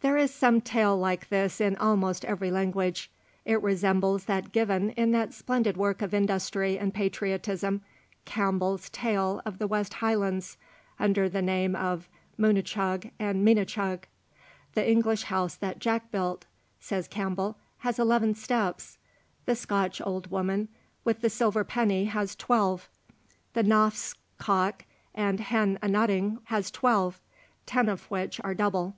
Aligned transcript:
There 0.00 0.16
is 0.16 0.32
some 0.32 0.62
tale 0.62 0.96
like 0.96 1.28
this 1.28 1.60
in 1.60 1.76
almost 1.76 2.24
every 2.24 2.50
language. 2.50 3.10
It 3.44 3.60
resembles 3.62 4.24
that 4.24 4.50
given 4.50 4.88
in 4.92 5.10
that 5.10 5.34
splendid 5.34 5.76
work 5.76 6.00
of 6.00 6.14
industry 6.14 6.78
and 6.78 6.94
patriotism, 6.94 7.82
Campbell's 8.24 8.88
Tales 8.88 9.42
of 9.44 9.58
the 9.58 9.66
West 9.66 9.92
Highlands 9.92 10.56
under 10.98 11.28
the 11.28 11.42
name 11.42 11.76
of 11.76 12.08
Moonachug 12.38 13.10
and 13.18 13.44
Meenachug. 13.46 14.04
"The 14.72 14.90
English 14.90 15.24
House 15.24 15.56
that 15.56 15.78
Jack 15.78 16.10
built," 16.10 16.46
says 16.80 17.06
Campbell, 17.06 17.58
"has 17.80 17.98
eleven 17.98 18.34
steps, 18.34 18.96
the 19.44 19.54
Scotch 19.54 20.00
Old 20.02 20.30
Woman 20.30 20.68
with 21.04 21.20
the 21.20 21.28
Silver 21.28 21.64
Penny 21.64 22.06
has 22.06 22.34
twelve, 22.34 22.88
the 23.52 23.62
Novsk 23.62 24.16
Cock 24.38 24.86
and 25.14 25.38
Hen 25.38 25.78
A 25.82 25.88
nutting 25.88 26.38
has 26.44 26.70
twelve, 26.70 27.20
ten 27.66 27.90
of 27.90 28.04
which 28.10 28.40
are 28.42 28.54
double. 28.54 28.96